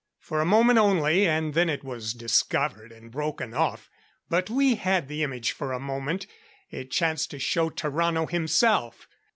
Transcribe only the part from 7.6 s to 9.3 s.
Tarrano himself.